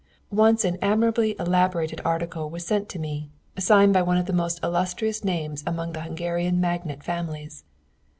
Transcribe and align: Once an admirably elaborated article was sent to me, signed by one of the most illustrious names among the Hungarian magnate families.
Once 0.33 0.65
an 0.65 0.79
admirably 0.81 1.35
elaborated 1.39 2.01
article 2.03 2.49
was 2.49 2.65
sent 2.65 2.89
to 2.89 2.97
me, 2.97 3.29
signed 3.59 3.93
by 3.93 4.01
one 4.01 4.17
of 4.17 4.25
the 4.25 4.33
most 4.33 4.59
illustrious 4.63 5.23
names 5.23 5.63
among 5.67 5.91
the 5.93 6.01
Hungarian 6.01 6.59
magnate 6.59 7.03
families. 7.03 7.63